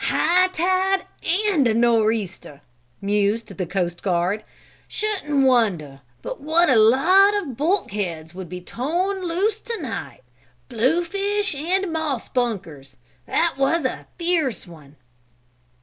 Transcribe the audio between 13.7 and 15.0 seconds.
a fierce one!"